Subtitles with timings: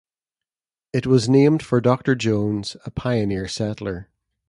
[0.93, 4.09] It was named for Doctor Jones, a pioneer settler.